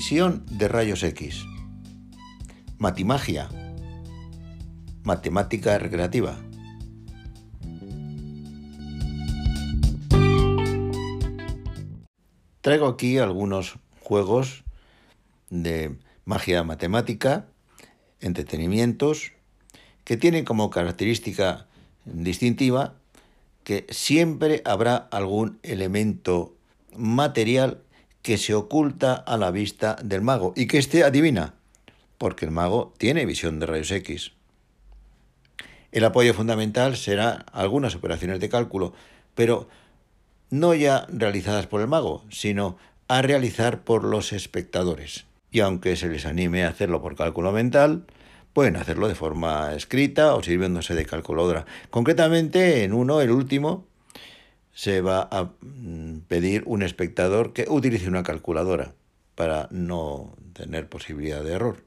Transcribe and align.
Misión 0.00 0.46
de 0.50 0.66
rayos 0.66 1.02
X. 1.02 1.44
Matimagia. 2.78 3.50
Matemática 5.02 5.76
recreativa. 5.76 6.40
Traigo 12.62 12.86
aquí 12.86 13.18
algunos 13.18 13.78
juegos 14.00 14.64
de 15.50 15.98
magia 16.24 16.64
matemática, 16.64 17.44
entretenimientos, 18.22 19.32
que 20.04 20.16
tienen 20.16 20.46
como 20.46 20.70
característica 20.70 21.66
distintiva 22.06 22.94
que 23.64 23.84
siempre 23.90 24.62
habrá 24.64 24.96
algún 24.96 25.58
elemento 25.62 26.54
material 26.96 27.82
que 28.22 28.38
se 28.38 28.54
oculta 28.54 29.14
a 29.14 29.36
la 29.36 29.50
vista 29.50 29.96
del 30.02 30.22
mago 30.22 30.52
y 30.56 30.66
que 30.66 30.78
esté 30.78 31.04
adivina, 31.04 31.54
porque 32.18 32.44
el 32.44 32.50
mago 32.50 32.92
tiene 32.98 33.26
visión 33.26 33.58
de 33.58 33.66
rayos 33.66 33.90
X. 33.90 34.32
El 35.92 36.04
apoyo 36.04 36.34
fundamental 36.34 36.96
será 36.96 37.46
algunas 37.52 37.94
operaciones 37.94 38.40
de 38.40 38.48
cálculo, 38.48 38.92
pero 39.34 39.68
no 40.50 40.74
ya 40.74 41.06
realizadas 41.08 41.66
por 41.66 41.80
el 41.80 41.88
mago, 41.88 42.24
sino 42.30 42.76
a 43.08 43.22
realizar 43.22 43.82
por 43.82 44.04
los 44.04 44.32
espectadores. 44.32 45.24
Y 45.50 45.60
aunque 45.60 45.96
se 45.96 46.08
les 46.08 46.26
anime 46.26 46.64
a 46.64 46.68
hacerlo 46.68 47.02
por 47.02 47.16
cálculo 47.16 47.50
mental, 47.50 48.04
pueden 48.52 48.76
hacerlo 48.76 49.08
de 49.08 49.14
forma 49.14 49.74
escrita 49.74 50.34
o 50.34 50.42
sirviéndose 50.42 50.94
de 50.94 51.06
calculadora. 51.06 51.66
Concretamente, 51.90 52.84
en 52.84 52.92
uno, 52.92 53.20
el 53.20 53.30
último, 53.30 53.86
se 54.80 55.02
va 55.02 55.28
a 55.30 55.52
mm, 55.60 56.20
pedir 56.26 56.62
un 56.64 56.82
espectador 56.82 57.52
que 57.52 57.66
utilice 57.68 58.08
una 58.08 58.22
calculadora 58.22 58.94
para 59.34 59.68
no 59.70 60.34
tener 60.54 60.88
posibilidad 60.88 61.44
de 61.44 61.52
error. 61.52 61.84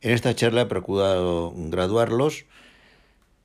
En 0.00 0.12
esta 0.12 0.36
charla 0.36 0.60
he 0.60 0.66
procurado 0.66 1.52
graduarlos 1.56 2.44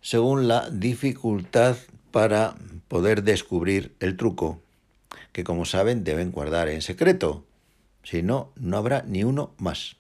según 0.02 0.48
la 0.48 0.70
dificultad 0.70 1.78
para 2.12 2.54
poder 2.88 3.24
descubrir 3.24 3.96
el 4.00 4.18
truco, 4.18 4.62
que 5.32 5.44
como 5.44 5.66
saben 5.66 6.04
deben 6.04 6.30
guardar 6.30 6.70
en 6.70 6.84
secreto, 6.84 7.44
si 8.04 8.22
no, 8.22 8.52
no 8.56 8.78
habrá 8.78 9.02
ni 9.02 9.24
uno 9.24 9.56
más. 9.58 9.96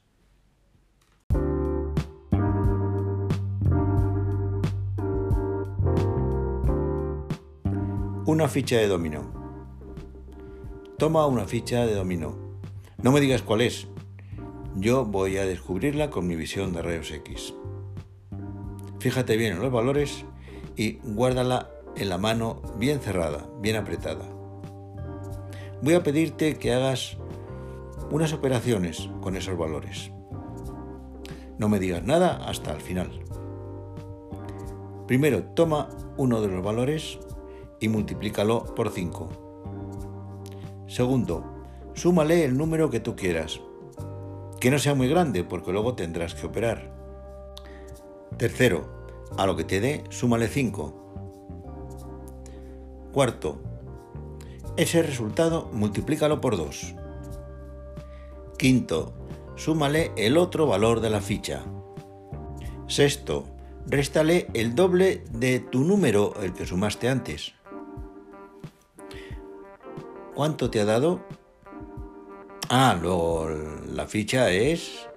Una 8.27 8.47
ficha 8.47 8.77
de 8.77 8.87
dominó. 8.87 9.23
Toma 10.99 11.25
una 11.25 11.45
ficha 11.45 11.87
de 11.87 11.95
dominó. 11.95 12.35
No 13.01 13.11
me 13.11 13.19
digas 13.19 13.41
cuál 13.41 13.61
es. 13.61 13.87
Yo 14.75 15.05
voy 15.05 15.37
a 15.37 15.45
descubrirla 15.47 16.11
con 16.11 16.27
mi 16.27 16.35
visión 16.35 16.71
de 16.71 16.83
rayos 16.83 17.09
X. 17.09 17.55
Fíjate 18.99 19.37
bien 19.37 19.53
en 19.53 19.61
los 19.63 19.71
valores 19.71 20.23
y 20.75 20.99
guárdala 21.03 21.71
en 21.95 22.09
la 22.09 22.19
mano 22.19 22.61
bien 22.77 22.99
cerrada, 22.99 23.49
bien 23.59 23.75
apretada. 23.75 24.29
Voy 25.81 25.95
a 25.95 26.03
pedirte 26.03 26.59
que 26.59 26.73
hagas 26.73 27.17
unas 28.11 28.33
operaciones 28.33 29.09
con 29.21 29.35
esos 29.35 29.57
valores. 29.57 30.11
No 31.57 31.69
me 31.69 31.79
digas 31.79 32.03
nada 32.03 32.47
hasta 32.47 32.71
el 32.71 32.81
final. 32.81 33.09
Primero, 35.07 35.43
toma 35.55 35.89
uno 36.17 36.39
de 36.39 36.49
los 36.49 36.63
valores 36.63 37.17
y 37.81 37.89
multiplícalo 37.89 38.63
por 38.73 38.91
5. 38.91 40.85
Segundo, 40.87 41.43
súmale 41.93 42.45
el 42.45 42.57
número 42.57 42.89
que 42.89 43.01
tú 43.01 43.17
quieras. 43.17 43.59
Que 44.61 44.71
no 44.71 44.79
sea 44.79 44.93
muy 44.93 45.09
grande 45.09 45.43
porque 45.43 45.73
luego 45.73 45.95
tendrás 45.95 46.35
que 46.35 46.45
operar. 46.45 46.93
Tercero, 48.37 49.05
a 49.37 49.45
lo 49.45 49.57
que 49.57 49.65
te 49.65 49.81
dé, 49.81 50.03
súmale 50.09 50.47
5. 50.47 51.01
Cuarto, 53.11 53.61
ese 54.77 55.01
resultado 55.01 55.69
multiplícalo 55.73 56.39
por 56.39 56.55
2. 56.55 56.95
Quinto, 58.57 59.13
súmale 59.55 60.11
el 60.15 60.37
otro 60.37 60.67
valor 60.67 61.01
de 61.01 61.09
la 61.09 61.19
ficha. 61.19 61.63
Sexto, 62.87 63.45
réstale 63.87 64.47
el 64.53 64.75
doble 64.75 65.23
de 65.31 65.59
tu 65.59 65.83
número, 65.83 66.33
el 66.41 66.53
que 66.53 66.65
sumaste 66.67 67.09
antes. 67.09 67.53
¿Cuánto 70.41 70.71
te 70.71 70.79
ha 70.79 70.85
dado? 70.85 71.23
Ah, 72.67 72.97
luego 72.99 73.47
la 73.93 74.07
ficha 74.07 74.49
es... 74.49 75.07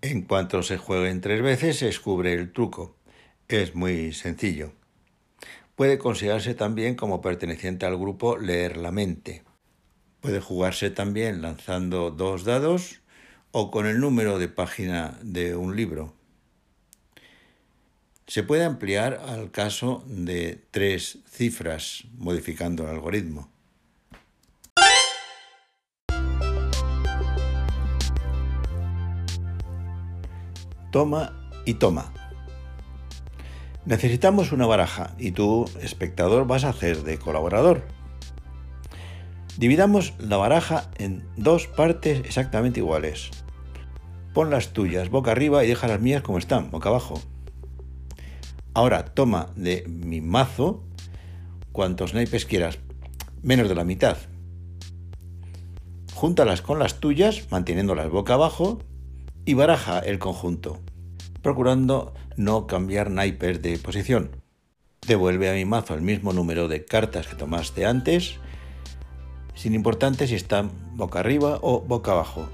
En 0.00 0.22
cuanto 0.22 0.62
se 0.62 0.78
jueguen 0.78 1.20
tres 1.20 1.42
veces, 1.42 1.76
se 1.76 1.84
descubre 1.84 2.32
el 2.32 2.50
truco. 2.50 2.96
Es 3.46 3.74
muy 3.74 4.14
sencillo. 4.14 4.72
Puede 5.74 5.98
considerarse 5.98 6.54
también 6.54 6.94
como 6.94 7.20
perteneciente 7.20 7.84
al 7.84 7.98
grupo 7.98 8.38
leer 8.38 8.78
la 8.78 8.90
mente. 8.90 9.44
Puede 10.22 10.40
jugarse 10.40 10.88
también 10.88 11.42
lanzando 11.42 12.10
dos 12.10 12.44
dados 12.44 13.02
o 13.50 13.70
con 13.70 13.84
el 13.84 14.00
número 14.00 14.38
de 14.38 14.48
página 14.48 15.18
de 15.20 15.56
un 15.56 15.76
libro. 15.76 16.14
Se 18.28 18.42
puede 18.42 18.64
ampliar 18.64 19.22
al 19.24 19.52
caso 19.52 20.02
de 20.08 20.60
tres 20.72 21.20
cifras 21.30 22.02
modificando 22.18 22.82
el 22.82 22.90
algoritmo. 22.90 23.48
Toma 30.90 31.50
y 31.64 31.74
toma. 31.74 32.12
Necesitamos 33.84 34.50
una 34.50 34.66
baraja 34.66 35.14
y 35.18 35.30
tú, 35.30 35.70
espectador, 35.80 36.48
vas 36.48 36.64
a 36.64 36.70
hacer 36.70 37.04
de 37.04 37.18
colaborador. 37.18 37.86
Dividamos 39.56 40.14
la 40.18 40.36
baraja 40.36 40.90
en 40.98 41.24
dos 41.36 41.68
partes 41.68 42.18
exactamente 42.24 42.80
iguales. 42.80 43.30
Pon 44.34 44.50
las 44.50 44.72
tuyas 44.72 45.10
boca 45.10 45.30
arriba 45.30 45.64
y 45.64 45.68
deja 45.68 45.86
las 45.86 46.00
mías 46.00 46.22
como 46.22 46.38
están, 46.38 46.72
boca 46.72 46.88
abajo. 46.88 47.22
Ahora 48.76 49.06
toma 49.06 49.48
de 49.56 49.84
mi 49.88 50.20
mazo 50.20 50.84
cuantos 51.72 52.12
naipes 52.12 52.44
quieras, 52.44 52.78
menos 53.40 53.70
de 53.70 53.74
la 53.74 53.84
mitad. 53.84 54.18
Júntalas 56.12 56.60
con 56.60 56.78
las 56.78 57.00
tuyas, 57.00 57.50
manteniéndolas 57.50 58.10
boca 58.10 58.34
abajo, 58.34 58.80
y 59.46 59.54
baraja 59.54 59.98
el 60.00 60.18
conjunto, 60.18 60.82
procurando 61.40 62.12
no 62.36 62.66
cambiar 62.66 63.10
naipes 63.10 63.62
de 63.62 63.78
posición. 63.78 64.42
Devuelve 65.06 65.48
a 65.48 65.54
mi 65.54 65.64
mazo 65.64 65.94
el 65.94 66.02
mismo 66.02 66.34
número 66.34 66.68
de 66.68 66.84
cartas 66.84 67.28
que 67.28 67.34
tomaste 67.36 67.86
antes, 67.86 68.34
sin 69.54 69.74
importante 69.74 70.26
si 70.26 70.34
están 70.34 70.70
boca 70.96 71.20
arriba 71.20 71.60
o 71.62 71.80
boca 71.80 72.12
abajo. 72.12 72.46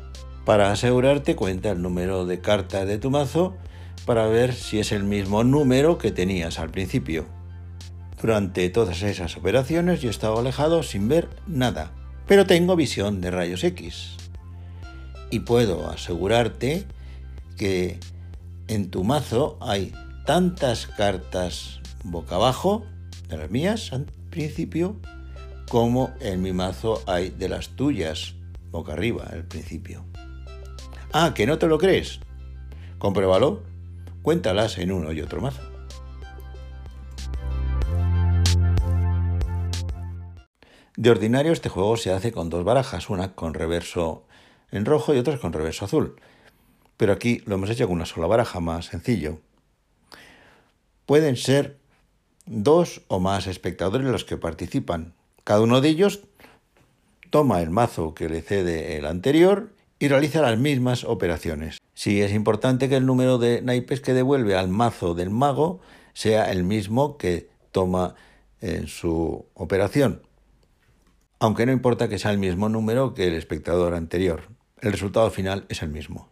Para 0.44 0.70
asegurarte, 0.70 1.34
cuenta 1.34 1.72
el 1.72 1.82
número 1.82 2.26
de 2.26 2.40
cartas 2.40 2.86
de 2.86 2.98
tu 2.98 3.10
mazo 3.10 3.56
para 4.04 4.26
ver 4.26 4.54
si 4.54 4.78
es 4.78 4.92
el 4.92 5.04
mismo 5.04 5.44
número 5.44 5.98
que 5.98 6.10
tenías 6.10 6.58
al 6.58 6.70
principio. 6.70 7.26
Durante 8.20 8.68
todas 8.70 9.02
esas 9.02 9.36
operaciones 9.36 10.00
yo 10.00 10.10
estaba 10.10 10.40
alejado 10.40 10.82
sin 10.82 11.08
ver 11.08 11.28
nada, 11.46 11.92
pero 12.26 12.46
tengo 12.46 12.76
visión 12.76 13.20
de 13.20 13.30
rayos 13.30 13.64
X. 13.64 14.16
Y 15.30 15.40
puedo 15.40 15.90
asegurarte 15.90 16.84
que 17.56 17.98
en 18.68 18.90
tu 18.90 19.04
mazo 19.04 19.58
hay 19.60 19.92
tantas 20.26 20.86
cartas 20.86 21.80
boca 22.04 22.36
abajo, 22.36 22.84
de 23.28 23.38
las 23.38 23.50
mías 23.50 23.92
al 23.92 24.06
principio, 24.30 24.96
como 25.68 26.12
en 26.20 26.42
mi 26.42 26.52
mazo 26.52 27.02
hay 27.06 27.30
de 27.30 27.48
las 27.48 27.70
tuyas 27.70 28.34
boca 28.70 28.92
arriba 28.92 29.28
al 29.30 29.44
principio. 29.44 30.04
Ah, 31.12 31.32
que 31.34 31.46
no 31.46 31.58
te 31.58 31.66
lo 31.66 31.78
crees. 31.78 32.20
Compruébalo 32.98 33.71
Cuéntalas 34.22 34.78
en 34.78 34.92
uno 34.92 35.10
y 35.12 35.20
otro 35.20 35.40
mazo. 35.40 35.60
De 40.96 41.10
ordinario 41.10 41.52
este 41.52 41.68
juego 41.68 41.96
se 41.96 42.12
hace 42.12 42.30
con 42.30 42.48
dos 42.48 42.64
barajas, 42.64 43.10
una 43.10 43.34
con 43.34 43.54
reverso 43.54 44.24
en 44.70 44.84
rojo 44.84 45.12
y 45.14 45.18
otra 45.18 45.38
con 45.38 45.52
reverso 45.52 45.86
azul. 45.86 46.16
Pero 46.96 47.12
aquí 47.12 47.42
lo 47.46 47.56
hemos 47.56 47.70
hecho 47.70 47.86
con 47.88 47.96
una 47.96 48.06
sola 48.06 48.28
baraja, 48.28 48.60
más 48.60 48.86
sencillo. 48.86 49.40
Pueden 51.06 51.36
ser 51.36 51.78
dos 52.46 53.02
o 53.08 53.18
más 53.18 53.48
espectadores 53.48 54.06
los 54.06 54.24
que 54.24 54.36
participan. 54.36 55.14
Cada 55.42 55.62
uno 55.62 55.80
de 55.80 55.88
ellos 55.88 56.20
toma 57.30 57.60
el 57.60 57.70
mazo 57.70 58.14
que 58.14 58.28
le 58.28 58.40
cede 58.40 58.96
el 58.98 59.06
anterior 59.06 59.72
y 60.02 60.08
realiza 60.08 60.42
las 60.42 60.58
mismas 60.58 61.04
operaciones. 61.04 61.78
Sí 61.94 62.22
es 62.22 62.32
importante 62.32 62.88
que 62.88 62.96
el 62.96 63.06
número 63.06 63.38
de 63.38 63.62
naipes 63.62 64.00
que 64.00 64.14
devuelve 64.14 64.56
al 64.56 64.66
mazo 64.66 65.14
del 65.14 65.30
mago 65.30 65.80
sea 66.12 66.50
el 66.50 66.64
mismo 66.64 67.16
que 67.16 67.50
toma 67.70 68.16
en 68.60 68.88
su 68.88 69.46
operación. 69.54 70.22
Aunque 71.38 71.66
no 71.66 71.72
importa 71.72 72.08
que 72.08 72.18
sea 72.18 72.32
el 72.32 72.38
mismo 72.38 72.68
número 72.68 73.14
que 73.14 73.28
el 73.28 73.34
espectador 73.34 73.94
anterior, 73.94 74.48
el 74.80 74.90
resultado 74.90 75.30
final 75.30 75.66
es 75.68 75.82
el 75.82 75.90
mismo. 75.90 76.28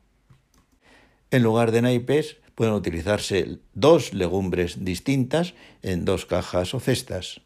En 1.30 1.44
lugar 1.44 1.70
de 1.70 1.82
naipes, 1.82 2.38
pueden 2.56 2.74
utilizarse 2.74 3.60
dos 3.72 4.12
legumbres 4.12 4.84
distintas 4.84 5.54
en 5.82 6.04
dos 6.04 6.26
cajas 6.26 6.74
o 6.74 6.80
cestas. 6.80 7.40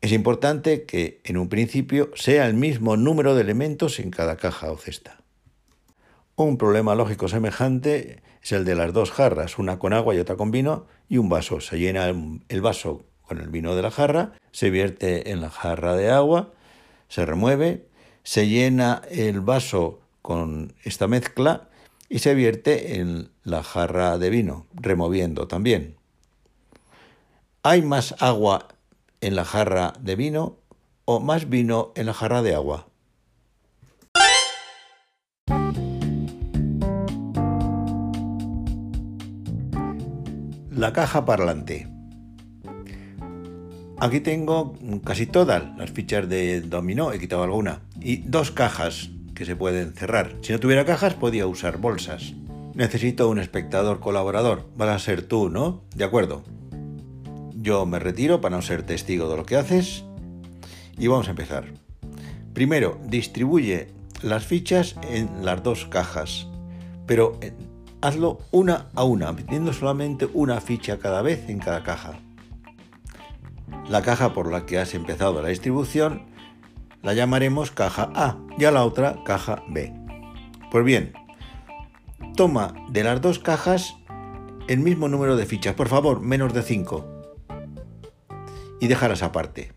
Es 0.00 0.12
importante 0.12 0.84
que 0.84 1.20
en 1.24 1.36
un 1.36 1.48
principio 1.48 2.10
sea 2.14 2.46
el 2.46 2.54
mismo 2.54 2.96
número 2.96 3.34
de 3.34 3.40
elementos 3.40 3.98
en 3.98 4.10
cada 4.10 4.36
caja 4.36 4.70
o 4.70 4.76
cesta. 4.76 5.22
Un 6.36 6.58
problema 6.58 6.94
lógico 6.94 7.28
semejante 7.28 8.22
es 8.42 8.52
el 8.52 8.64
de 8.64 8.74
las 8.74 8.92
dos 8.92 9.10
jarras, 9.10 9.58
una 9.58 9.78
con 9.78 9.92
agua 9.94 10.14
y 10.14 10.18
otra 10.18 10.36
con 10.36 10.50
vino, 10.50 10.86
y 11.08 11.16
un 11.16 11.28
vaso. 11.28 11.60
Se 11.60 11.78
llena 11.78 12.06
el 12.06 12.60
vaso 12.60 13.06
con 13.22 13.40
el 13.40 13.48
vino 13.48 13.74
de 13.74 13.82
la 13.82 13.90
jarra, 13.90 14.32
se 14.52 14.70
vierte 14.70 15.30
en 15.30 15.40
la 15.40 15.50
jarra 15.50 15.96
de 15.96 16.10
agua, 16.10 16.52
se 17.08 17.24
remueve, 17.24 17.86
se 18.22 18.48
llena 18.48 19.02
el 19.10 19.40
vaso 19.40 20.00
con 20.20 20.74
esta 20.84 21.08
mezcla 21.08 21.68
y 22.08 22.18
se 22.18 22.34
vierte 22.34 23.00
en 23.00 23.30
la 23.42 23.62
jarra 23.62 24.18
de 24.18 24.30
vino, 24.30 24.66
removiendo 24.74 25.48
también. 25.48 25.96
¿Hay 27.62 27.82
más 27.82 28.14
agua 28.20 28.68
en 29.20 29.36
la 29.36 29.44
jarra 29.44 29.92
de 30.00 30.16
vino 30.16 30.58
o 31.04 31.20
más 31.20 31.48
vino 31.48 31.92
en 31.94 32.06
la 32.06 32.14
jarra 32.14 32.42
de 32.42 32.54
agua? 32.54 32.88
La 40.70 40.92
caja 40.92 41.24
parlante. 41.24 41.88
Aquí 43.98 44.20
tengo 44.20 44.74
casi 45.04 45.26
todas 45.26 45.64
las 45.78 45.90
fichas 45.90 46.28
de 46.28 46.60
dominó, 46.60 47.12
he 47.12 47.18
quitado 47.18 47.44
alguna, 47.44 47.80
y 47.98 48.18
dos 48.18 48.50
cajas 48.50 49.08
que 49.34 49.46
se 49.46 49.56
pueden 49.56 49.94
cerrar. 49.94 50.36
Si 50.42 50.52
no 50.52 50.60
tuviera 50.60 50.84
cajas, 50.84 51.14
podía 51.14 51.46
usar 51.46 51.78
bolsas. 51.78 52.34
Necesito 52.74 53.30
un 53.30 53.38
espectador 53.38 54.00
colaborador. 54.00 54.68
Vas 54.76 54.90
a 54.90 54.98
ser 54.98 55.22
tú, 55.22 55.48
¿no? 55.48 55.82
De 55.94 56.04
acuerdo. 56.04 56.42
Yo 57.66 57.84
me 57.84 57.98
retiro 57.98 58.40
para 58.40 58.54
no 58.54 58.62
ser 58.62 58.84
testigo 58.84 59.28
de 59.28 59.36
lo 59.36 59.44
que 59.44 59.56
haces. 59.56 60.04
Y 60.96 61.08
vamos 61.08 61.26
a 61.26 61.30
empezar. 61.30 61.64
Primero, 62.54 63.00
distribuye 63.08 63.88
las 64.22 64.46
fichas 64.46 64.94
en 65.02 65.44
las 65.44 65.64
dos 65.64 65.84
cajas. 65.86 66.46
Pero 67.06 67.36
eh, 67.40 67.54
hazlo 68.00 68.38
una 68.52 68.86
a 68.94 69.02
una, 69.02 69.32
metiendo 69.32 69.72
solamente 69.72 70.28
una 70.32 70.60
ficha 70.60 71.00
cada 71.00 71.22
vez 71.22 71.48
en 71.48 71.58
cada 71.58 71.82
caja. 71.82 72.20
La 73.88 74.00
caja 74.00 74.32
por 74.32 74.48
la 74.48 74.64
que 74.64 74.78
has 74.78 74.94
empezado 74.94 75.42
la 75.42 75.48
distribución 75.48 76.26
la 77.02 77.14
llamaremos 77.14 77.72
caja 77.72 78.12
A 78.14 78.38
y 78.56 78.64
a 78.64 78.70
la 78.70 78.84
otra 78.84 79.24
caja 79.24 79.64
B. 79.66 79.92
Pues 80.70 80.84
bien, 80.84 81.14
toma 82.36 82.74
de 82.90 83.02
las 83.02 83.20
dos 83.20 83.40
cajas 83.40 83.96
el 84.68 84.78
mismo 84.78 85.08
número 85.08 85.34
de 85.36 85.46
fichas, 85.46 85.74
por 85.74 85.88
favor, 85.88 86.20
menos 86.20 86.54
de 86.54 86.62
5. 86.62 87.15
Y 88.80 88.88
déjalas 88.88 89.22
aparte. 89.22 89.72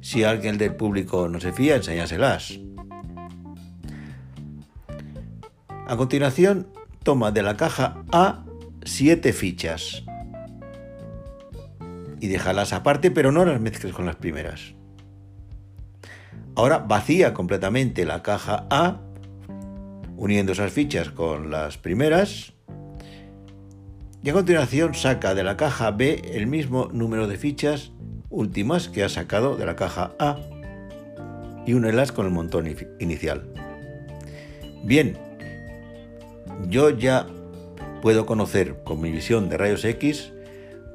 Si 0.00 0.24
alguien 0.24 0.58
del 0.58 0.74
público 0.76 1.28
no 1.28 1.40
se 1.40 1.52
fía, 1.52 1.76
enséñaselas. 1.76 2.60
A 5.88 5.96
continuación, 5.96 6.68
toma 7.02 7.30
de 7.30 7.42
la 7.42 7.56
caja 7.56 8.04
A 8.10 8.44
7 8.84 9.32
fichas. 9.32 10.04
Y 12.20 12.28
déjalas 12.28 12.72
aparte, 12.72 13.10
pero 13.10 13.30
no 13.32 13.44
las 13.44 13.60
mezcles 13.60 13.92
con 13.92 14.06
las 14.06 14.16
primeras. 14.16 14.74
Ahora 16.56 16.78
vacía 16.78 17.34
completamente 17.34 18.04
la 18.06 18.22
caja 18.22 18.66
A, 18.70 19.02
uniendo 20.16 20.52
esas 20.52 20.72
fichas 20.72 21.10
con 21.10 21.50
las 21.50 21.78
primeras. 21.78 22.55
Y 24.26 24.30
a 24.30 24.32
continuación 24.32 24.92
saca 24.92 25.36
de 25.36 25.44
la 25.44 25.56
caja 25.56 25.92
B 25.92 26.20
el 26.34 26.48
mismo 26.48 26.88
número 26.92 27.28
de 27.28 27.38
fichas 27.38 27.92
últimas 28.28 28.88
que 28.88 29.04
ha 29.04 29.08
sacado 29.08 29.56
de 29.56 29.64
la 29.64 29.76
caja 29.76 30.16
A 30.18 30.40
y 31.64 31.74
únelas 31.74 32.10
con 32.10 32.26
el 32.26 32.32
montón 32.32 32.66
inicial. 32.98 33.48
Bien, 34.82 35.16
yo 36.66 36.90
ya 36.90 37.28
puedo 38.02 38.26
conocer 38.26 38.82
con 38.82 39.00
mi 39.00 39.12
visión 39.12 39.48
de 39.48 39.58
rayos 39.58 39.84
X 39.84 40.32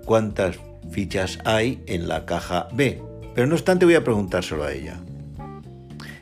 cuántas 0.04 0.60
fichas 0.92 1.40
hay 1.46 1.82
en 1.88 2.10
la 2.10 2.26
caja 2.26 2.68
B, 2.74 3.02
pero 3.34 3.48
no 3.48 3.54
obstante 3.54 3.86
voy 3.86 3.96
a 3.96 4.04
preguntárselo 4.04 4.66
a 4.66 4.74
ella. 4.74 5.00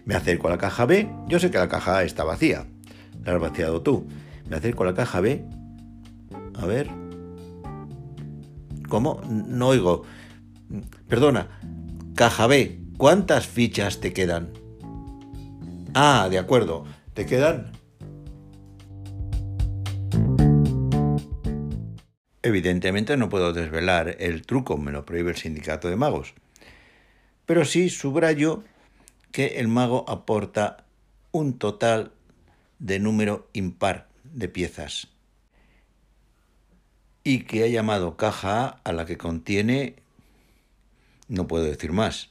Me 0.06 0.14
acerco 0.14 0.48
a 0.48 0.52
la 0.52 0.58
caja 0.60 0.86
B, 0.86 1.10
yo 1.28 1.40
sé 1.40 1.50
que 1.50 1.58
la 1.58 1.70
caja 1.70 1.98
A 1.98 2.04
está 2.04 2.24
vacía. 2.24 2.68
La 3.26 3.34
has 3.34 3.42
vaciado 3.42 3.82
tú. 3.82 4.06
Me 4.48 4.58
acerco 4.58 4.84
a 4.84 4.86
la 4.86 4.94
caja 4.94 5.22
B. 5.22 5.44
A 6.54 6.68
ver. 6.68 6.99
¿Cómo? 8.90 9.22
No 9.28 9.70
oigo. 9.70 10.04
Perdona. 11.08 11.48
Caja 12.16 12.48
B, 12.48 12.80
¿cuántas 12.98 13.48
fichas 13.48 14.02
te 14.02 14.12
quedan? 14.12 14.52
Ah, 15.94 16.28
de 16.30 16.40
acuerdo. 16.40 16.86
¿Te 17.14 17.26
quedan? 17.26 17.72
Evidentemente 22.42 23.16
no 23.16 23.30
puedo 23.30 23.54
desvelar 23.54 24.16
el 24.20 24.42
truco, 24.42 24.78
me 24.78 24.92
lo 24.92 25.06
prohíbe 25.06 25.32
el 25.32 25.38
sindicato 25.38 25.88
de 25.90 25.96
magos. 25.96 26.34
Pero 27.46 27.66
sí 27.66 27.90
subrayo 27.90 28.64
que 29.32 29.60
el 29.60 29.68
mago 29.68 30.06
aporta 30.08 30.86
un 31.32 31.60
total 31.60 32.12
de 32.80 33.00
número 33.00 33.50
impar 33.54 34.08
de 34.24 34.48
piezas 34.48 35.10
y 37.24 37.44
que 37.44 37.64
ha 37.64 37.68
llamado 37.68 38.18
caja 38.18 38.68
A 38.68 38.82
a 38.84 38.94
la 38.94 39.06
que 39.06 39.18
contiene, 39.18 39.96
no 41.28 41.48
puedo 41.48 41.64
decir 41.64 41.92
más. 41.92 42.30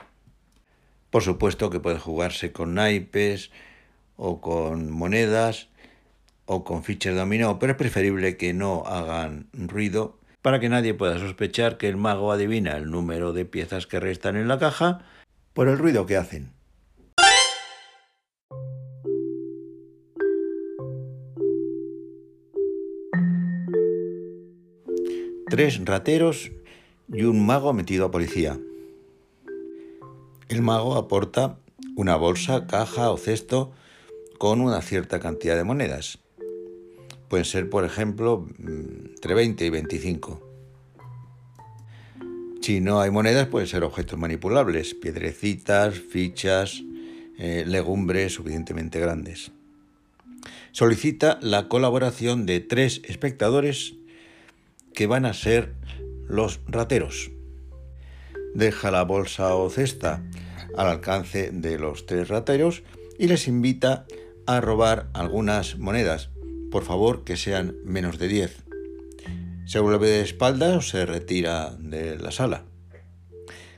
Por 1.11 1.23
supuesto 1.23 1.71
que 1.71 1.81
puede 1.81 1.99
jugarse 1.99 2.53
con 2.53 2.75
naipes 2.75 3.51
o 4.17 4.41
con 4.41 4.91
monedas 4.91 5.69
o 6.47 6.65
con 6.65 6.83
fichas 6.83 7.15
dominó, 7.15 7.59
pero 7.59 7.73
es 7.73 7.79
preferible 7.79 8.37
que 8.37 8.53
no 8.53 8.85
hagan 8.87 9.49
ruido 9.53 10.19
para 10.43 10.61
que 10.61 10.69
nadie 10.69 10.95
pueda 10.95 11.19
sospechar 11.19 11.77
que 11.77 11.89
el 11.89 11.97
mago 11.97 12.33
adivina 12.33 12.77
el 12.77 12.91
número 12.91 13.33
de 13.33 13.45
piezas 13.45 13.87
que 13.87 14.01
restan 14.01 14.37
en 14.37 14.49
la 14.49 14.59
caja 14.59 15.03
por 15.53 15.69
el 15.69 15.79
ruido 15.79 16.07
que 16.07 16.17
hacen. 16.17 16.58
Tres 25.49 25.85
rateros 25.85 26.51
y 27.13 27.23
un 27.23 27.45
mago 27.47 27.73
metido 27.73 28.07
a 28.07 28.11
policía. 28.11 28.59
El 30.49 30.63
mago 30.63 30.97
aporta 30.97 31.59
una 31.97 32.17
bolsa, 32.17 32.67
caja 32.67 33.11
o 33.11 33.17
cesto 33.17 33.73
con 34.39 34.61
una 34.61 34.83
cierta 34.83 35.21
cantidad 35.21 35.57
de 35.57 35.65
monedas. 35.65 36.19
Pueden 37.29 37.45
ser, 37.45 37.69
por 37.69 37.85
ejemplo, 37.85 38.47
entre 38.59 39.35
20 39.35 39.67
y 39.67 39.71
25. 39.71 40.43
Si 42.61 42.81
no 42.81 43.01
hay 43.01 43.11
monedas, 43.11 43.49
pueden 43.49 43.69
ser 43.69 43.85
objetos 43.85 44.19
manipulables, 44.19 44.95
piedrecitas, 44.95 45.99
fichas, 45.99 46.83
eh, 47.39 47.65
legumbres 47.67 48.35
suficientemente 48.35 49.01
grandes. 49.01 49.53
Solicita 50.73 51.39
la 51.41 51.69
colaboración 51.69 52.47
de 52.47 52.61
tres 52.61 53.01
espectadores 53.05 53.95
que 54.95 55.07
van 55.07 55.25
a 55.25 55.35
ser 55.35 55.75
los 56.27 56.61
rateros. 56.67 57.31
Deja 58.55 58.91
la 58.91 59.05
bolsa 59.05 59.55
o 59.55 59.71
cesta 59.71 60.23
al 60.77 60.89
alcance 60.89 61.51
de 61.53 61.79
los 61.79 62.07
tres 62.07 62.29
rateros 62.29 62.83
y 63.19 63.29
les 63.29 63.49
invita 63.49 64.07
a 64.47 64.61
robar 64.61 65.09
algunas 65.13 65.79
monedas, 65.79 66.31
por 66.71 66.85
favor 66.85 67.25
que 67.25 67.37
sean 67.37 67.77
menos 67.85 68.19
de 68.19 68.29
10. 68.29 68.65
Se 69.67 69.81
vuelve 69.81 70.09
de 70.09 70.23
espaldas 70.23 70.77
o 70.77 70.81
se 70.81 71.05
retira 71.05 71.77
de 71.79 72.19
la 72.19 72.31
sala. 72.31 72.65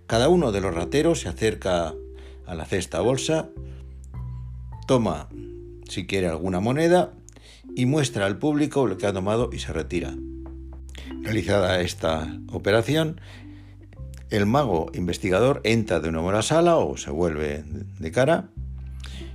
Cada 0.07 0.29
uno 0.29 0.53
de 0.53 0.61
los 0.61 0.75
rateros 0.75 1.21
se 1.21 1.29
acerca 1.29 1.95
a 2.47 2.55
la 2.55 2.65
cesta 2.65 3.01
bolsa, 3.01 3.49
toma 4.87 5.29
si 5.89 6.07
quiere 6.07 6.29
alguna 6.29 6.61
moneda 6.61 7.13
y 7.77 7.87
muestra 7.87 8.27
al 8.27 8.39
público 8.39 8.87
lo 8.87 8.99
que 8.99 9.07
ha 9.07 9.13
tomado 9.13 9.51
y 9.53 9.59
se 9.59 9.73
retira. 9.73 10.15
Realizada 11.23 11.81
esta 11.81 12.29
operación, 12.51 13.21
el 14.31 14.47
mago 14.47 14.91
investigador 14.95 15.61
entra 15.65 16.01
de 16.01 16.13
nuevo 16.13 16.31
a 16.31 16.35
la 16.35 16.43
sala 16.43 16.77
o 16.77 16.97
se 16.97 17.11
vuelve 17.11 17.65
de 17.99 18.13
cara, 18.13 18.49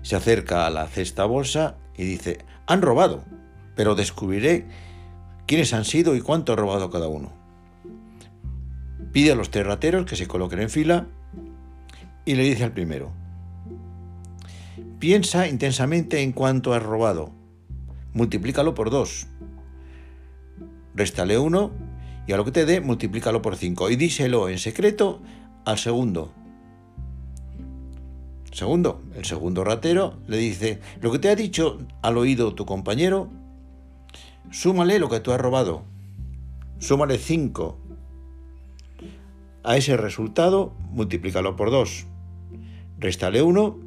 se 0.02 0.16
acerca 0.16 0.66
a 0.66 0.70
la 0.70 0.88
cesta 0.88 1.26
bolsa 1.26 1.76
y 1.98 2.04
dice, 2.04 2.40
han 2.66 2.82
robado, 2.82 3.24
pero 3.76 3.96
descubriré 3.96 4.66
quiénes 5.48 5.74
han 5.74 5.86
sido 5.86 6.16
y 6.16 6.22
cuánto 6.22 6.54
ha 6.54 6.56
robado 6.56 6.90
cada 6.90 7.08
uno. 7.08 7.34
Pide 9.12 9.34
a 9.34 9.36
los 9.36 9.52
tres 9.52 9.66
rateros 9.66 10.06
que 10.06 10.16
se 10.16 10.28
coloquen 10.28 10.62
en 10.62 10.70
fila 10.70 11.08
y 12.26 12.36
le 12.36 12.44
dice 12.44 12.64
al 12.64 12.72
primero, 12.72 13.12
piensa 15.00 15.48
intensamente 15.48 16.22
en 16.22 16.32
cuánto 16.32 16.74
has 16.74 16.84
robado, 16.84 17.32
multiplícalo 18.14 18.74
por 18.74 18.90
dos, 18.90 19.28
réstale 20.96 21.38
uno 21.38 21.72
y 22.28 22.34
a 22.34 22.38
lo 22.38 22.46
que 22.46 22.52
te 22.52 22.66
dé 22.66 22.82
multiplícalo 22.82 23.42
por 23.42 23.56
cinco 23.56 23.90
y 23.90 23.96
díselo 23.96 24.50
en 24.50 24.58
secreto 24.58 25.22
al 25.66 25.78
segundo. 25.78 26.32
Segundo, 28.52 29.02
el 29.16 29.26
segundo 29.26 29.66
ratero 29.66 30.18
le 30.28 30.38
dice, 30.38 30.80
lo 31.02 31.12
que 31.12 31.20
te 31.20 31.30
ha 31.30 31.36
dicho 31.36 31.80
al 32.02 32.18
oído 32.18 32.56
tu 32.56 32.66
compañero, 32.66 33.30
súmale 34.50 34.98
lo 34.98 35.10
que 35.10 35.20
tú 35.20 35.34
has 35.34 35.42
robado, 35.42 35.84
súmale 36.80 37.18
5. 37.18 37.78
A 39.64 39.76
ese 39.76 39.98
resultado, 39.98 40.74
multiplícalo 40.92 41.58
por 41.58 41.70
2. 41.70 42.06
Réstale 43.00 43.42
1 43.42 43.80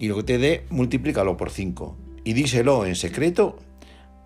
y 0.00 0.08
lo 0.08 0.16
que 0.16 0.22
te 0.22 0.38
dé, 0.38 0.66
multiplícalo 0.68 1.38
por 1.38 1.50
5. 1.50 1.96
Y 2.24 2.34
díselo 2.34 2.84
en 2.84 2.94
secreto 2.94 3.56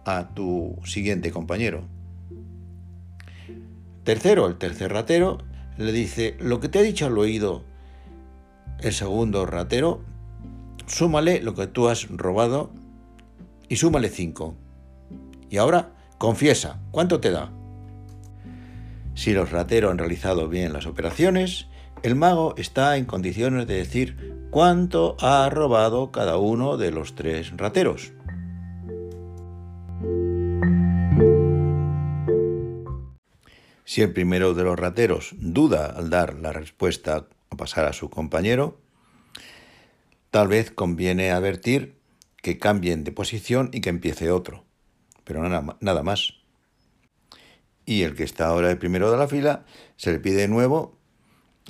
a 0.05 0.35
tu 0.35 0.77
siguiente 0.85 1.31
compañero. 1.31 1.85
Tercero, 4.05 4.47
el 4.47 4.57
tercer 4.57 4.93
ratero 4.93 5.39
le 5.79 5.93
dice, 5.93 6.37
lo 6.39 6.61
que 6.61 6.69
te 6.69 6.79
ha 6.79 6.83
dicho 6.83 7.07
al 7.07 7.19
oído 7.19 7.65
el 8.81 8.93
segundo 8.93 9.47
ratero, 9.47 10.03
súmale 10.87 11.41
lo 11.41 11.55
que 11.55 11.67
tú 11.67 11.89
has 11.89 12.09
robado 12.09 12.71
y 13.69 13.77
súmale 13.77 14.11
5. 14.11 14.55
Y 15.51 15.57
ahora 15.57 15.93
confiesa, 16.19 16.81
¿cuánto 16.91 17.21
te 17.21 17.31
da? 17.31 17.51
Si 19.15 19.33
los 19.33 19.53
rateros 19.53 19.91
han 19.91 19.99
realizado 19.99 20.49
bien 20.49 20.73
las 20.73 20.87
operaciones, 20.87 21.69
el 22.03 22.15
mago 22.15 22.55
está 22.59 22.97
en 22.97 23.07
condiciones 23.07 23.67
de 23.67 23.77
decir 23.77 24.49
cuánto 24.51 25.17
ha 25.21 25.49
robado 25.49 26.11
cada 26.11 26.37
uno 26.37 26.77
de 26.77 26.91
los 26.91 27.15
tres 27.15 27.57
rateros. 27.57 28.13
Si 33.85 34.01
el 34.01 34.13
primero 34.13 34.55
de 34.55 34.65
los 34.65 34.79
rateros 34.79 35.35
duda 35.39 35.87
al 35.87 36.09
dar 36.09 36.35
la 36.35 36.53
respuesta 36.53 37.27
o 37.51 37.57
pasar 37.57 37.85
a 37.85 37.93
su 37.93 38.09
compañero, 38.09 38.81
tal 40.31 40.49
vez 40.49 40.71
conviene 40.71 41.31
advertir 41.31 41.95
que 42.37 42.59
cambien 42.59 43.05
de 43.05 43.13
posición 43.13 43.71
y 43.73 43.83
que 43.83 43.91
empiece 43.91 44.31
otro, 44.31 44.65
pero 45.25 45.49
nada, 45.49 46.03
más. 46.03 46.35
Y 47.85 48.03
el 48.03 48.15
que 48.15 48.25
está 48.25 48.47
ahora 48.47 48.71
el 48.71 48.79
primero 48.79 49.11
de 49.11 49.19
la 49.19 49.29
fila, 49.29 49.67
se 49.97 50.13
le 50.13 50.19
pide 50.19 50.43
de 50.43 50.49
nuevo 50.49 50.97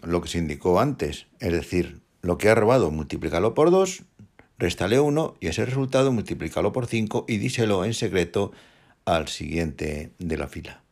lo 0.02 0.20
que 0.20 0.28
se 0.28 0.38
indicó 0.38 0.80
antes, 0.80 1.26
es 1.40 1.52
decir, 1.52 2.00
lo 2.22 2.38
que 2.38 2.48
ha 2.48 2.54
robado, 2.54 2.90
multiplícalo 2.90 3.54
por 3.54 3.70
2, 3.70 4.04
réstale 4.58 5.00
1 5.00 5.36
y 5.40 5.48
ese 5.48 5.66
resultado 5.66 6.12
multiplícalo 6.12 6.72
por 6.72 6.86
5 6.86 7.26
y 7.28 7.38
díselo 7.38 7.84
en 7.84 7.94
secreto 7.94 8.52
al 9.04 9.28
siguiente 9.28 10.12
de 10.18 10.36
la 10.36 10.48
fila. 10.48 10.83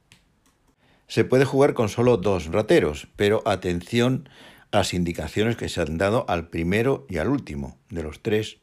Se 1.12 1.26
puede 1.26 1.44
jugar 1.44 1.74
con 1.74 1.90
solo 1.90 2.16
dos 2.16 2.46
rateros, 2.46 3.06
pero 3.16 3.42
atención 3.44 4.30
a 4.70 4.78
las 4.78 4.94
indicaciones 4.94 5.58
que 5.58 5.68
se 5.68 5.82
han 5.82 5.98
dado 5.98 6.24
al 6.26 6.48
primero 6.48 7.04
y 7.06 7.18
al 7.18 7.28
último 7.28 7.76
de 7.90 8.02
los 8.02 8.22
tres 8.22 8.60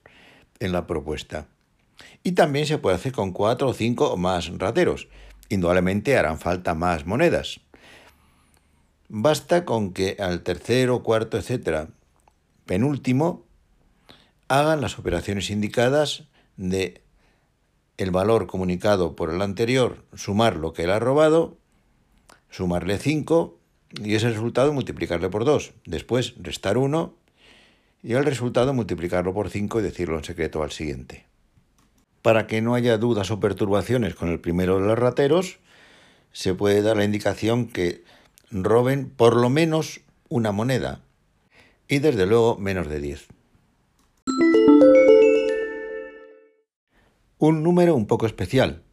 en 0.59 0.71
la 0.71 0.87
propuesta. 0.87 1.45
Y 2.23 2.31
también 2.31 2.65
se 2.65 2.79
puede 2.79 2.95
hacer 2.95 3.11
con 3.11 3.33
cuatro 3.33 3.67
o 3.67 3.73
cinco 3.75 4.11
o 4.11 4.17
más 4.17 4.49
rateros. 4.57 5.09
Indudablemente 5.49 6.17
harán 6.17 6.39
falta 6.39 6.73
más 6.73 7.05
monedas. 7.05 7.59
Basta 9.09 9.63
con 9.63 9.93
que 9.93 10.17
al 10.17 10.41
tercero, 10.41 11.03
cuarto, 11.03 11.37
etcétera, 11.37 11.89
penúltimo, 12.65 13.45
hagan 14.47 14.81
las 14.81 14.97
operaciones 14.97 15.51
indicadas 15.51 16.23
de 16.57 17.03
el 17.97 18.09
valor 18.09 18.47
comunicado 18.47 19.15
por 19.15 19.29
el 19.29 19.43
anterior, 19.43 20.03
sumar 20.15 20.55
lo 20.55 20.73
que 20.73 20.85
él 20.85 20.89
ha 20.89 20.97
robado 20.97 21.59
sumarle 22.49 22.97
5 22.97 23.57
y 24.03 24.15
ese 24.15 24.29
resultado 24.29 24.73
multiplicarle 24.73 25.29
por 25.29 25.45
2. 25.45 25.73
Después 25.85 26.35
restar 26.37 26.77
1 26.77 27.13
y 28.03 28.13
el 28.13 28.25
resultado 28.25 28.73
multiplicarlo 28.73 29.33
por 29.33 29.49
5 29.49 29.79
y 29.79 29.83
decirlo 29.83 30.17
en 30.17 30.23
secreto 30.23 30.63
al 30.63 30.71
siguiente. 30.71 31.25
Para 32.21 32.47
que 32.47 32.61
no 32.61 32.75
haya 32.75 32.97
dudas 32.97 33.31
o 33.31 33.39
perturbaciones 33.39 34.15
con 34.15 34.29
el 34.29 34.39
primero 34.39 34.79
de 34.79 34.87
los 34.87 34.99
rateros, 34.99 35.59
se 36.31 36.53
puede 36.53 36.81
dar 36.81 36.97
la 36.97 37.05
indicación 37.05 37.67
que 37.67 38.03
roben 38.51 39.09
por 39.09 39.35
lo 39.35 39.49
menos 39.49 40.01
una 40.27 40.51
moneda 40.51 41.01
y 41.87 41.99
desde 41.99 42.25
luego 42.25 42.57
menos 42.57 42.87
de 42.87 42.99
10. 42.99 43.27
Un 47.39 47.63
número 47.63 47.95
un 47.95 48.05
poco 48.05 48.25
especial. 48.25 48.83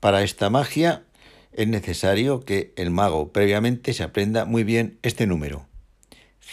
Para 0.00 0.22
esta 0.22 0.50
magia 0.50 1.04
es 1.52 1.68
necesario 1.68 2.40
que 2.40 2.72
el 2.76 2.90
mago 2.90 3.32
previamente 3.32 3.92
se 3.92 4.02
aprenda 4.02 4.44
muy 4.44 4.64
bien 4.64 4.98
este 5.02 5.26
número. 5.26 5.66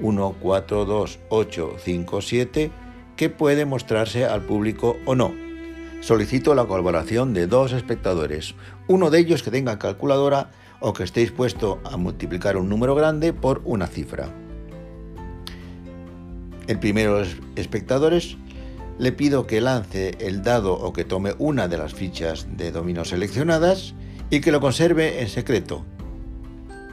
142857, 0.00 2.70
que 3.16 3.30
puede 3.30 3.64
mostrarse 3.64 4.26
al 4.26 4.42
público 4.42 4.98
o 5.06 5.14
no. 5.14 5.32
Solicito 6.02 6.54
la 6.54 6.66
colaboración 6.66 7.32
de 7.32 7.46
dos 7.46 7.72
espectadores, 7.72 8.54
uno 8.86 9.08
de 9.10 9.20
ellos 9.20 9.42
que 9.42 9.50
tenga 9.50 9.78
calculadora 9.78 10.50
o 10.80 10.92
que 10.92 11.04
esté 11.04 11.20
dispuesto 11.20 11.80
a 11.84 11.96
multiplicar 11.96 12.58
un 12.58 12.68
número 12.68 12.94
grande 12.94 13.32
por 13.32 13.62
una 13.64 13.86
cifra. 13.86 14.28
El 16.66 16.78
primero 16.78 17.14
de 17.14 17.20
los 17.20 17.38
espectadores 17.56 18.36
le 18.98 19.12
pido 19.12 19.46
que 19.46 19.60
lance 19.60 20.16
el 20.18 20.42
dado 20.42 20.74
o 20.74 20.92
que 20.92 21.04
tome 21.04 21.34
una 21.38 21.68
de 21.68 21.78
las 21.78 21.94
fichas 21.94 22.46
de 22.56 22.72
dominó 22.72 23.04
seleccionadas 23.04 23.94
y 24.30 24.40
que 24.40 24.52
lo 24.52 24.60
conserve 24.60 25.22
en 25.22 25.28
secreto, 25.28 25.84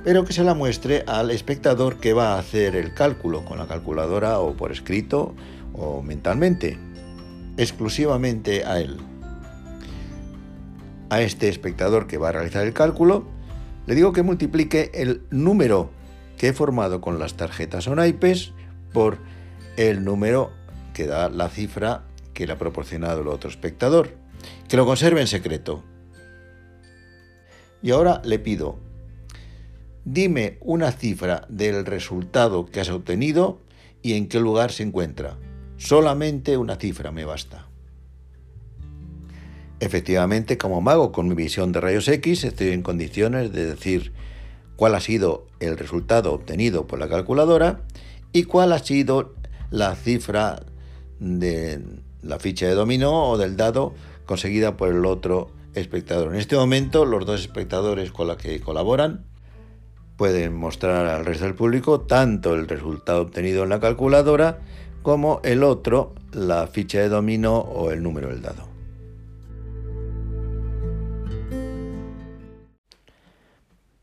pero 0.03 0.23
que 0.23 0.33
se 0.33 0.43
la 0.43 0.53
muestre 0.53 1.03
al 1.07 1.31
espectador 1.31 1.97
que 1.97 2.13
va 2.13 2.33
a 2.33 2.39
hacer 2.39 2.75
el 2.75 2.93
cálculo 2.93 3.43
con 3.43 3.57
la 3.57 3.67
calculadora 3.67 4.39
o 4.39 4.53
por 4.53 4.71
escrito 4.71 5.33
o 5.73 6.03
mentalmente, 6.03 6.77
exclusivamente 7.57 8.63
a 8.65 8.79
él. 8.79 8.97
A 11.09 11.21
este 11.21 11.49
espectador 11.49 12.07
que 12.07 12.17
va 12.17 12.29
a 12.29 12.33
realizar 12.33 12.65
el 12.65 12.73
cálculo, 12.73 13.25
le 13.87 13.95
digo 13.95 14.13
que 14.13 14.23
multiplique 14.23 14.91
el 14.93 15.23
número 15.31 15.89
que 16.37 16.49
he 16.49 16.53
formado 16.53 17.01
con 17.01 17.17
las 17.17 17.35
tarjetas 17.35 17.87
o 17.87 17.95
naipes 17.95 18.53
por 18.93 19.17
el 19.77 20.03
número 20.03 20.51
que 20.95 21.05
da 21.05 21.29
la 21.29 21.49
cifra 21.49 22.05
que 22.33 22.47
le 22.47 22.53
ha 22.53 22.57
proporcionado 22.57 23.21
el 23.21 23.27
otro 23.27 23.49
espectador, 23.49 24.15
que 24.69 24.77
lo 24.77 24.85
conserve 24.85 25.21
en 25.21 25.27
secreto. 25.27 25.83
Y 27.83 27.91
ahora 27.91 28.21
le 28.23 28.39
pido, 28.39 28.79
dime 30.05 30.57
una 30.61 30.91
cifra 30.93 31.45
del 31.49 31.85
resultado 31.85 32.65
que 32.65 32.79
has 32.79 32.89
obtenido 32.89 33.59
y 34.01 34.13
en 34.13 34.27
qué 34.27 34.39
lugar 34.39 34.71
se 34.71 34.83
encuentra. 34.83 35.37
Solamente 35.77 36.57
una 36.57 36.77
cifra 36.77 37.11
me 37.11 37.25
basta. 37.25 37.67
Efectivamente, 39.81 40.57
como 40.57 40.79
mago 40.79 41.11
con 41.11 41.27
mi 41.27 41.35
visión 41.35 41.73
de 41.73 41.81
rayos 41.81 42.07
X, 42.07 42.45
estoy 42.45 42.69
en 42.69 42.81
condiciones 42.81 43.51
de 43.51 43.65
decir 43.65 44.13
cuál 44.77 44.95
ha 44.95 45.01
sido 45.01 45.47
el 45.59 45.77
resultado 45.77 46.31
obtenido 46.31 46.87
por 46.87 46.99
la 46.99 47.09
calculadora 47.09 47.81
y 48.31 48.43
cuál 48.43 48.71
ha 48.71 48.79
sido 48.79 49.35
la 49.71 49.93
cifra 49.95 50.63
de 51.19 51.81
la 52.21 52.39
ficha 52.39 52.67
de 52.67 52.73
dominó 52.73 53.29
o 53.29 53.37
del 53.37 53.55
dado 53.57 53.93
conseguida 54.25 54.77
por 54.77 54.89
el 54.89 55.05
otro 55.05 55.51
espectador. 55.73 56.33
En 56.33 56.39
este 56.39 56.55
momento, 56.55 57.05
los 57.05 57.25
dos 57.25 57.41
espectadores 57.41 58.11
con 58.11 58.27
los 58.27 58.37
que 58.37 58.59
colaboran 58.59 59.25
pueden 60.17 60.53
mostrar 60.55 61.05
al 61.07 61.25
resto 61.25 61.45
del 61.45 61.55
público 61.55 62.01
tanto 62.01 62.55
el 62.55 62.67
resultado 62.67 63.21
obtenido 63.21 63.63
en 63.63 63.69
la 63.69 63.79
calculadora 63.79 64.59
como 65.01 65.39
el 65.43 65.63
otro, 65.63 66.15
la 66.31 66.67
ficha 66.67 66.99
de 66.99 67.09
dominó 67.09 67.57
o 67.59 67.91
el 67.91 68.01
número 68.01 68.29
del 68.29 68.41
dado. 68.41 68.67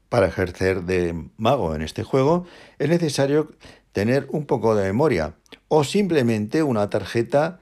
Para 0.09 0.27
ejercer 0.27 0.83
de 0.83 1.29
mago 1.39 1.75
en 1.75 1.81
este 1.81 2.05
juego 2.05 2.45
es 2.79 2.91
necesario 2.91 3.51
tener 3.93 4.29
un 4.31 4.45
poco 4.45 4.75
de 4.75 4.85
memoria 4.85 5.35
o 5.75 5.85
simplemente 5.85 6.63
una 6.63 6.91
tarjeta 6.91 7.59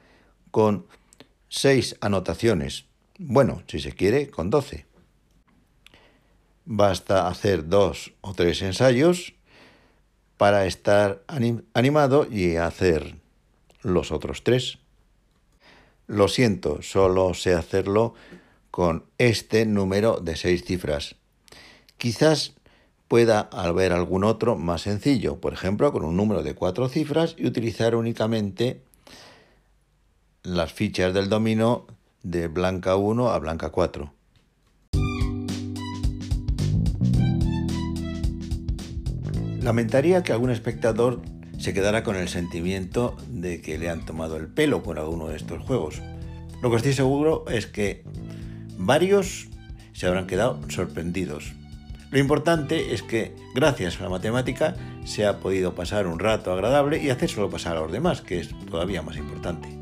con 0.51 0.89
seis 1.49 1.95
anotaciones. 2.01 2.87
Bueno, 3.19 3.63
si 3.69 3.79
se 3.79 3.93
quiere, 3.93 4.31
con 4.31 4.51
12. 4.51 4.85
Basta 6.65 7.29
hacer 7.29 7.69
dos 7.69 8.13
o 8.21 8.35
tres 8.35 8.63
ensayos 8.63 9.35
para 10.37 10.67
estar 10.67 11.23
animado 11.73 12.27
y 12.29 12.57
hacer 12.57 13.15
los 13.83 14.11
otros 14.11 14.43
tres. 14.43 14.79
Lo 16.09 16.27
siento, 16.27 16.83
solo 16.83 17.33
sé 17.35 17.55
hacerlo 17.55 18.15
con 18.73 19.05
este 19.19 19.67
número 19.67 20.19
de 20.19 20.35
seis 20.35 20.65
cifras. 20.65 21.15
Quizás 21.97 22.55
pueda 23.11 23.49
haber 23.51 23.93
algún 23.93 24.23
otro 24.23 24.55
más 24.55 24.83
sencillo, 24.83 25.41
por 25.41 25.53
ejemplo, 25.53 25.91
con 25.91 26.05
un 26.05 26.17
número 26.17 26.45
de 26.45 26.55
cuatro 26.55 26.89
cifras 26.89 27.35
y 27.37 27.45
utilizar 27.45 27.97
únicamente 27.97 28.83
las 30.45 30.73
fichas 30.73 31.13
del 31.13 31.29
dominó 31.29 31.89
de 32.23 32.47
blanca 32.47 32.95
1 32.95 33.31
a 33.31 33.39
blanca 33.41 33.71
4. 33.71 34.15
Lamentaría 39.61 40.23
que 40.23 40.33
algún 40.33 40.51
espectador 40.51 41.21
se 41.59 41.75
quedara 41.75 42.05
con 42.05 42.15
el 42.15 42.29
sentimiento 42.29 43.17
de 43.29 43.61
que 43.61 43.77
le 43.77 43.91
han 43.91 44.07
tomado 44.07 44.37
el 44.37 44.47
pelo 44.47 44.85
con 44.85 44.99
alguno 44.99 45.27
de 45.27 45.37
estos 45.37 45.61
juegos. 45.65 46.01
Lo 46.63 46.71
que 46.71 46.77
estoy 46.77 46.93
seguro 46.93 47.45
es 47.49 47.67
que 47.67 48.05
varios 48.79 49.49
se 49.95 50.07
habrán 50.07 50.29
quedado 50.29 50.61
sorprendidos 50.69 51.55
lo 52.11 52.19
importante 52.19 52.93
es 52.93 53.03
que 53.03 53.35
gracias 53.55 54.01
a 54.01 54.05
la 54.05 54.11
matemática 54.11 54.75
se 55.05 55.27
ha 55.27 55.39
podido 55.39 55.75
pasar 55.75 56.07
un 56.07 56.19
rato 56.19 56.53
agradable 56.53 57.03
y 57.03 57.11
hacérselo 57.11 57.51
pasar 57.51 57.77
a 57.77 57.81
los 57.81 57.93
demás, 57.93 58.21
que 58.21 58.41
es 58.41 58.51
todavía 58.67 59.03
más 59.03 59.17
importante. 59.17 59.80